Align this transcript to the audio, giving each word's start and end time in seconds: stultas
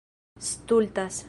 stultas 0.39 1.19